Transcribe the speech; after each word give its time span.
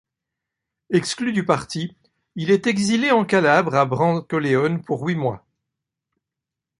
Exclu 0.89 1.31
du 1.31 1.45
parti, 1.45 1.95
il 2.35 2.49
est 2.49 2.65
exilé 2.65 3.11
en 3.11 3.23
Calabre 3.23 3.75
à 3.75 3.85
Brancaleone 3.85 4.81
pour 4.81 5.03
huit 5.03 5.13
mois. 5.13 5.45